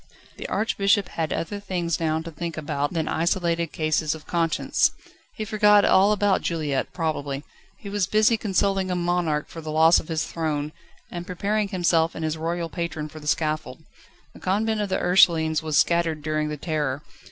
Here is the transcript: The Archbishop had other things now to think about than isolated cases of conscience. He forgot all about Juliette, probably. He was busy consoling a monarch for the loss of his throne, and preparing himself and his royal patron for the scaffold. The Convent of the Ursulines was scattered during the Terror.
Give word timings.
The 0.37 0.47
Archbishop 0.49 1.09
had 1.09 1.31
other 1.31 1.59
things 1.59 1.99
now 1.99 2.19
to 2.23 2.31
think 2.31 2.57
about 2.57 2.91
than 2.93 3.07
isolated 3.07 3.67
cases 3.71 4.15
of 4.15 4.25
conscience. 4.25 4.89
He 5.35 5.45
forgot 5.45 5.85
all 5.85 6.11
about 6.11 6.41
Juliette, 6.41 6.91
probably. 6.91 7.43
He 7.77 7.87
was 7.87 8.07
busy 8.07 8.35
consoling 8.35 8.89
a 8.89 8.95
monarch 8.95 9.47
for 9.47 9.61
the 9.61 9.69
loss 9.71 9.99
of 9.99 10.07
his 10.07 10.25
throne, 10.25 10.71
and 11.11 11.27
preparing 11.27 11.67
himself 11.67 12.15
and 12.15 12.25
his 12.25 12.35
royal 12.35 12.67
patron 12.67 13.09
for 13.09 13.19
the 13.19 13.27
scaffold. 13.27 13.83
The 14.33 14.39
Convent 14.39 14.81
of 14.81 14.89
the 14.89 14.97
Ursulines 14.99 15.61
was 15.61 15.77
scattered 15.77 16.23
during 16.23 16.49
the 16.49 16.57
Terror. 16.57 17.03